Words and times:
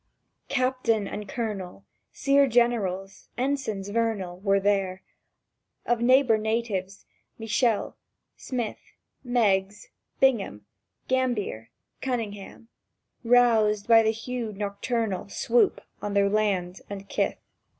Captain 0.49 1.07
and 1.07 1.29
Colonel, 1.29 1.85
Sere 2.11 2.47
Generals, 2.47 3.29
Ensigns 3.37 3.89
vernal, 3.89 4.39
Were 4.39 4.59
there; 4.59 5.03
of 5.85 6.01
neighbour 6.01 6.39
natives, 6.39 7.05
Michel, 7.37 7.95
Smith, 8.35 8.79
Meggs, 9.23 9.89
Bingham, 10.19 10.65
Gambier, 11.07 11.69
Cunningham, 12.01 12.67
roused 13.23 13.87
by 13.87 14.01
the 14.01 14.09
hued 14.09 14.57
nocturnal 14.57 15.29
Swoop 15.29 15.81
on 16.01 16.15
their 16.15 16.29
land 16.29 16.81
and 16.89 17.07
kith. 17.07 17.37